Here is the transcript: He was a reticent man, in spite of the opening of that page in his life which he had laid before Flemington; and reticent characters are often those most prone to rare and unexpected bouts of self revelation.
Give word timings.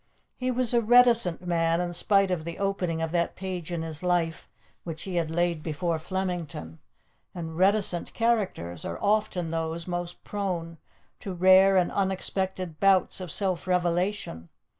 He 0.35 0.49
was 0.49 0.73
a 0.73 0.81
reticent 0.81 1.45
man, 1.45 1.79
in 1.79 1.93
spite 1.93 2.31
of 2.31 2.43
the 2.43 2.57
opening 2.57 3.03
of 3.03 3.11
that 3.11 3.35
page 3.35 3.71
in 3.71 3.83
his 3.83 4.01
life 4.01 4.49
which 4.83 5.03
he 5.03 5.17
had 5.17 5.29
laid 5.29 5.61
before 5.61 5.99
Flemington; 5.99 6.79
and 7.35 7.55
reticent 7.55 8.11
characters 8.15 8.83
are 8.83 8.97
often 8.99 9.51
those 9.51 9.85
most 9.87 10.23
prone 10.23 10.79
to 11.19 11.35
rare 11.35 11.77
and 11.77 11.91
unexpected 11.91 12.79
bouts 12.79 13.21
of 13.21 13.31
self 13.31 13.67
revelation. 13.67 14.49